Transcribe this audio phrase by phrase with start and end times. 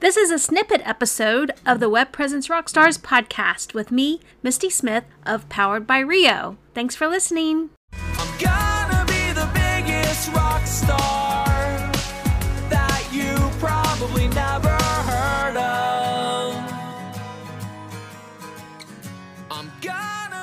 [0.00, 5.04] This is a snippet episode of the Web Presence Rockstars podcast with me, Misty Smith
[5.26, 6.56] of Powered by Rio.
[6.72, 7.68] Thanks for listening.
[7.92, 9.04] I'm gonna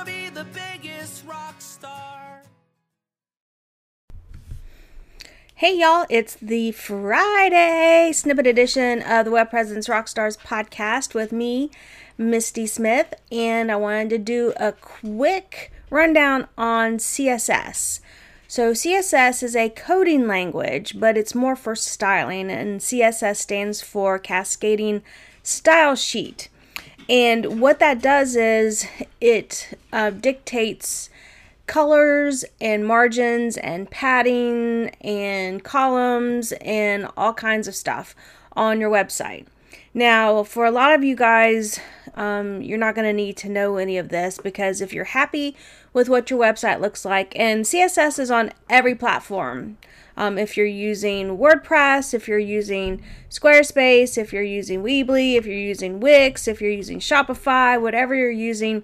[0.06, 2.27] be the biggest rock star
[5.60, 11.72] Hey y'all, it's the Friday snippet edition of the Web Presence Rockstars podcast with me,
[12.16, 18.02] Misty Smith, and I wanted to do a quick rundown on CSS.
[18.48, 24.20] So, CSS is a coding language, but it's more for styling, and CSS stands for
[24.20, 25.02] Cascading
[25.42, 26.50] Style Sheet.
[27.10, 28.86] And what that does is
[29.20, 31.10] it uh, dictates
[31.68, 38.16] colors and margins and padding and columns and all kinds of stuff
[38.54, 39.46] on your website.
[39.94, 41.80] Now, for a lot of you guys,
[42.16, 45.56] um, you're not going to need to know any of this because if you're happy
[45.94, 49.78] with what your website looks like, and CSS is on every platform.
[50.16, 55.56] Um, if you're using WordPress, if you're using Squarespace, if you're using Weebly, if you're
[55.56, 58.84] using Wix, if you're using Shopify, whatever you're using,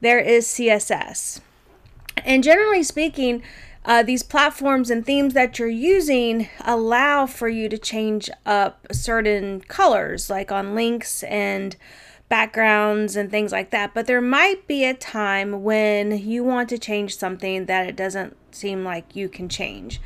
[0.00, 1.40] there is CSS.
[2.24, 3.42] And generally speaking,
[3.84, 9.60] uh, these platforms and themes that you're using allow for you to change up certain
[9.60, 11.76] colors, like on links and
[12.30, 13.92] backgrounds and things like that.
[13.92, 18.36] But there might be a time when you want to change something that it doesn't
[18.52, 20.00] seem like you can change.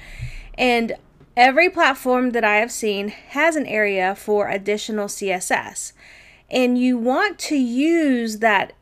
[0.55, 0.97] And
[1.37, 5.93] every platform that I have seen has an area for additional CSS.
[6.51, 8.73] And you want to use that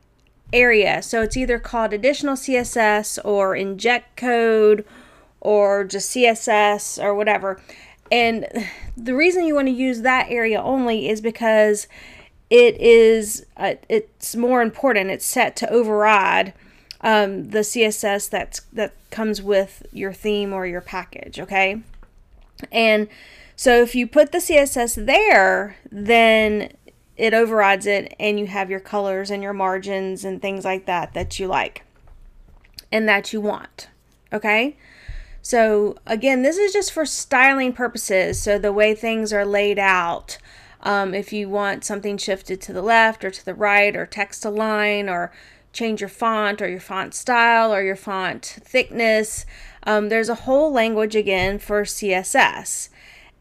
[0.52, 1.02] area.
[1.02, 4.84] So it's either called additional CSS or inject code
[5.40, 7.60] or just CSS or whatever.
[8.10, 8.46] And
[8.96, 11.88] the reason you want to use that area only is because
[12.50, 15.10] it is uh, it's more important.
[15.10, 16.52] It's set to override
[17.00, 21.40] um, the CSS that's that comes with your theme or your package.
[21.40, 21.82] Okay,
[22.70, 23.08] and
[23.56, 26.72] so if you put the CSS there, then
[27.16, 31.14] it overrides it and you have your colors and your margins and things like that
[31.14, 31.84] that you like
[32.92, 33.88] and that you want.
[34.32, 34.76] Okay?
[35.42, 38.40] So, again, this is just for styling purposes.
[38.40, 40.38] So, the way things are laid out.
[40.82, 44.44] Um, if you want something shifted to the left or to the right or text
[44.44, 45.32] align or
[45.72, 49.46] change your font or your font style or your font thickness,
[49.84, 52.88] um, there's a whole language again for CSS.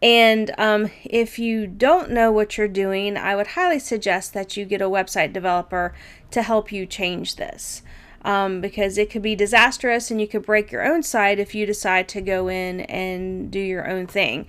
[0.02, 4.66] And um, if you don't know what you're doing, I would highly suggest that you
[4.66, 5.94] get a website developer
[6.32, 7.82] to help you change this.
[8.24, 11.68] Um, because it could be disastrous and you could break your own site if you
[11.68, 14.48] decide to go in and do your own thing.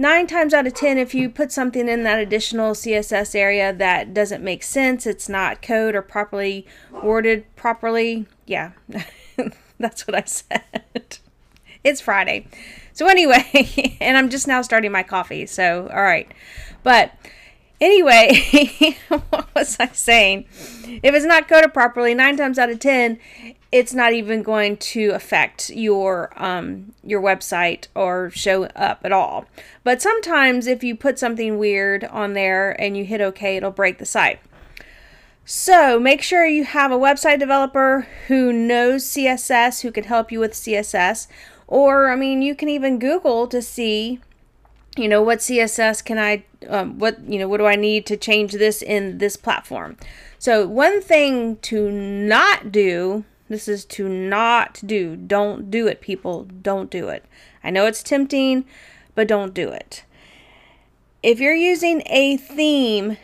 [0.00, 4.14] Nine times out of ten, if you put something in that additional CSS area that
[4.14, 6.64] doesn't make sense, it's not code or properly
[7.02, 8.70] worded properly, yeah,
[9.80, 11.18] that's what I said.
[11.88, 12.46] It's Friday.
[12.92, 15.46] So anyway, and I'm just now starting my coffee.
[15.46, 16.30] So all right.
[16.82, 17.12] But
[17.80, 20.46] anyway, what was I saying?
[21.02, 23.18] If it's not coded properly, 9 times out of 10,
[23.70, 29.44] it's not even going to affect your um, your website or show up at all.
[29.84, 33.98] But sometimes if you put something weird on there and you hit OK, it'll break
[33.98, 34.40] the site.
[35.44, 40.40] So make sure you have a website developer who knows CSS, who can help you
[40.40, 41.26] with CSS,
[41.68, 44.20] or, I mean, you can even Google to see,
[44.96, 48.16] you know, what CSS can I, um, what, you know, what do I need to
[48.16, 49.98] change this in this platform?
[50.38, 55.14] So, one thing to not do, this is to not do.
[55.14, 56.44] Don't do it, people.
[56.62, 57.24] Don't do it.
[57.62, 58.64] I know it's tempting,
[59.14, 60.04] but don't do it.
[61.22, 63.18] If you're using a theme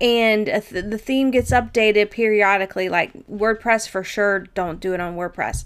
[0.00, 5.64] and the theme gets updated periodically, like WordPress for sure, don't do it on WordPress.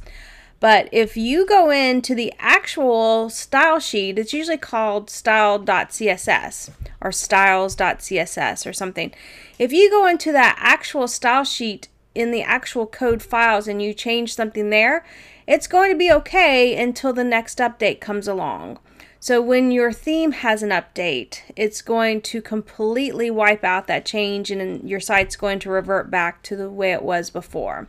[0.60, 6.70] But if you go into the actual style sheet, it's usually called style.css
[7.00, 9.12] or styles.css or something.
[9.58, 13.94] If you go into that actual style sheet in the actual code files and you
[13.94, 15.04] change something there,
[15.46, 18.78] it's going to be okay until the next update comes along.
[19.20, 24.50] So when your theme has an update, it's going to completely wipe out that change
[24.50, 27.88] and your site's going to revert back to the way it was before.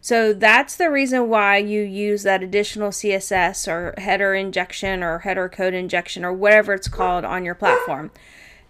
[0.00, 5.48] So that's the reason why you use that additional CSS or header injection or header
[5.48, 8.12] code injection or whatever it's called on your platform.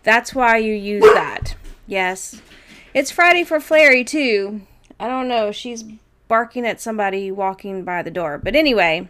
[0.02, 1.56] That's why you use that.
[1.86, 2.40] Yes.
[2.94, 4.62] It's Friday for Flary too.
[4.98, 5.52] I don't know.
[5.52, 5.84] She's
[6.28, 8.38] barking at somebody walking by the door.
[8.38, 9.08] But anyway,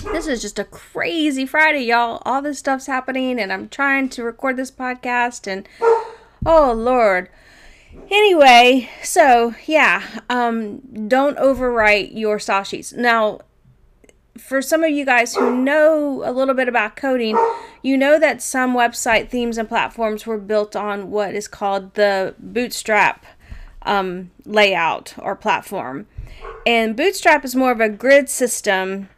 [0.00, 2.22] this is just a crazy Friday, y'all.
[2.24, 5.68] All this stuff's happening and I'm trying to record this podcast and
[6.44, 7.28] Oh Lord.
[8.10, 12.92] Anyway, so yeah, um, don't overwrite your style sheets.
[12.92, 13.40] Now,
[14.38, 17.36] for some of you guys who know a little bit about coding,
[17.82, 22.34] you know that some website themes and platforms were built on what is called the
[22.38, 23.26] Bootstrap
[23.82, 26.06] um, layout or platform.
[26.66, 29.08] And Bootstrap is more of a grid system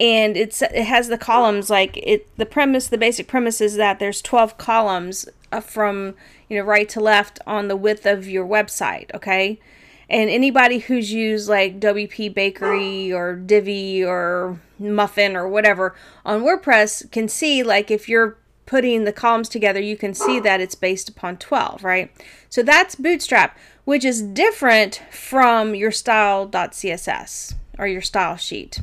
[0.00, 3.98] and it's it has the columns like it the premise the basic premise is that
[3.98, 6.14] there's 12 columns uh, from
[6.48, 9.60] you know right to left on the width of your website okay
[10.08, 15.94] and anybody who's used like WP Bakery or Divi or Muffin or whatever
[16.26, 18.36] on WordPress can see like if you're
[18.66, 22.10] putting the columns together, you can see that it's based upon 12, right?
[22.48, 28.80] So that's Bootstrap, which is different from your style.css or your style sheet.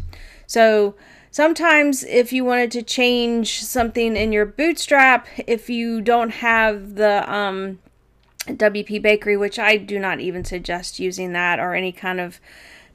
[0.51, 0.95] So
[1.31, 7.23] sometimes if you wanted to change something in your Bootstrap, if you don't have the
[7.33, 7.79] um,
[8.47, 12.41] WP Bakery, which I do not even suggest using that or any kind of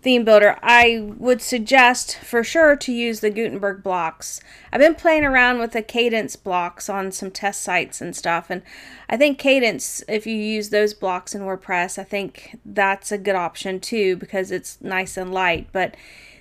[0.03, 4.39] theme builder, I would suggest for sure to use the Gutenberg blocks.
[4.71, 8.61] I've been playing around with the Kadence blocks on some test sites and stuff, and
[9.09, 13.35] I think Kadence, if you use those blocks in WordPress, I think that's a good
[13.35, 15.69] option too because it's nice and light.
[15.73, 15.97] But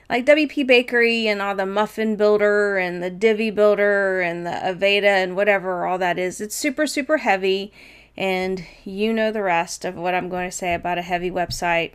[0.09, 5.03] like WP Bakery and all the Muffin Builder and the Divi Builder and the Avada
[5.03, 7.71] and whatever all that is, it's super, super heavy
[8.17, 11.93] and you know the rest of what I'm going to say about a heavy website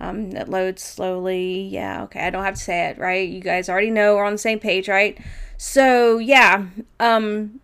[0.00, 1.62] um, that loads slowly.
[1.62, 3.28] Yeah, okay, I don't have to say it, right?
[3.28, 5.16] You guys already know we're on the same page, right?
[5.56, 6.66] So, yeah,
[6.98, 7.60] um,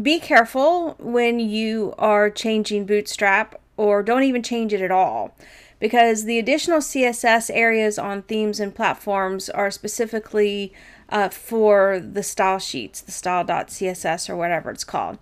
[0.00, 5.34] be careful when you are changing Bootstrap or don't even change it at all
[5.80, 10.72] because the additional CSS areas on themes and platforms are specifically
[11.08, 15.18] uh, for the style sheets, the style.css or whatever it's called.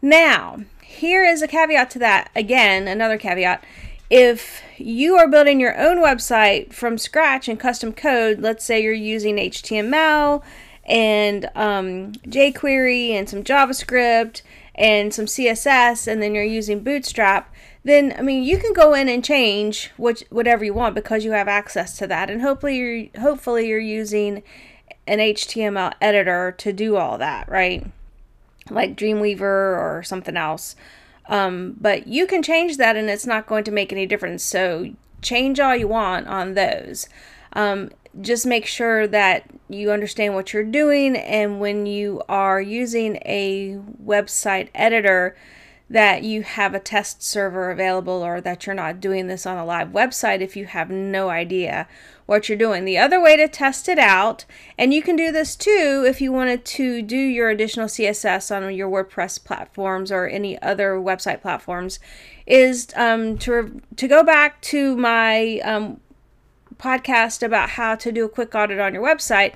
[0.00, 2.30] Now, here is a caveat to that.
[2.34, 3.64] Again, another caveat.
[4.10, 8.92] If you are building your own website from scratch in custom code, let's say you're
[8.92, 10.42] using HTML
[10.84, 14.42] and um, jQuery and some JavaScript
[14.74, 17.54] and some CSS, and then you're using Bootstrap,
[17.84, 21.32] then I mean you can go in and change which whatever you want because you
[21.32, 24.42] have access to that, and hopefully you're hopefully you're using
[25.06, 27.86] an HTML editor to do all that, right?
[28.70, 30.76] like Dreamweaver or something else.
[31.26, 34.42] Um, but you can change that and it's not going to make any difference.
[34.42, 37.08] So change all you want on those.
[37.52, 37.90] Um,
[38.20, 43.80] just make sure that you understand what you're doing and when you are using a
[44.04, 45.36] website editor
[45.92, 49.64] that you have a test server available or that you're not doing this on a
[49.64, 51.86] live website if you have no idea
[52.24, 52.86] what you're doing.
[52.86, 54.46] The other way to test it out,
[54.78, 58.74] and you can do this too if you wanted to do your additional CSS on
[58.74, 62.00] your WordPress platforms or any other website platforms,
[62.46, 66.00] is um, to, to go back to my um,
[66.78, 69.52] podcast about how to do a quick audit on your website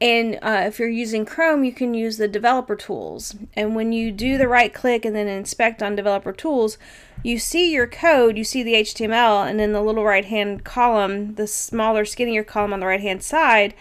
[0.00, 3.34] and uh, if you're using Chrome, you can use the developer tools.
[3.54, 6.78] And when you do the right click and then inspect on developer tools,
[7.24, 11.34] you see your code, you see the HTML, and in the little right hand column,
[11.34, 13.74] the smaller, skinnier column on the right hand side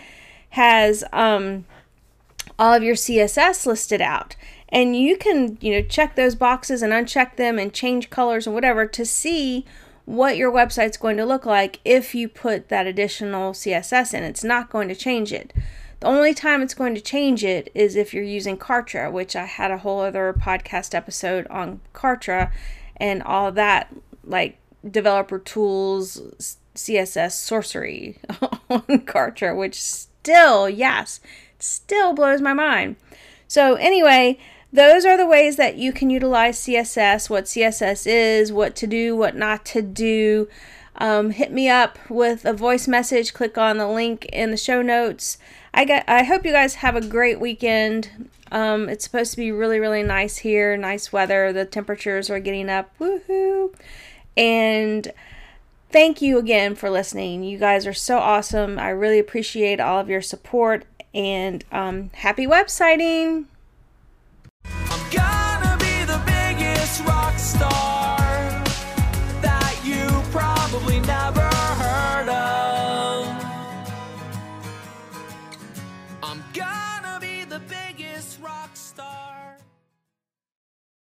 [0.52, 1.66] has um,
[2.58, 4.36] all of your CSS listed out.
[4.70, 8.56] And you can, you know, check those boxes and uncheck them and change colors and
[8.56, 9.66] whatever to see
[10.06, 14.24] what your website's going to look like if you put that additional CSS in.
[14.24, 15.54] It's not going to change it.
[16.00, 19.46] The only time it's going to change it is if you're using Kartra, which I
[19.46, 22.52] had a whole other podcast episode on Kartra
[22.98, 24.58] and all that, like
[24.90, 28.20] developer tools, CSS sorcery
[28.70, 31.20] on Kartra, which still, yes,
[31.58, 32.98] still blows my mind.
[33.48, 34.38] So, anyway,
[34.72, 39.16] those are the ways that you can utilize CSS, what CSS is, what to do,
[39.16, 40.48] what not to do.
[41.00, 43.34] Um, hit me up with a voice message.
[43.34, 45.38] Click on the link in the show notes.
[45.74, 46.04] I got.
[46.08, 48.30] I hope you guys have a great weekend.
[48.52, 50.76] Um, it's supposed to be really, really nice here.
[50.78, 51.54] Nice weather.
[51.54, 52.98] The temperatures are getting up.
[53.00, 53.74] Woohoo!
[54.36, 55.12] And
[55.92, 57.44] thank you again for listening.
[57.44, 58.80] You guys are so awesome.
[58.80, 60.86] I really appreciate all of your support.
[61.14, 63.46] And um, happy websiting.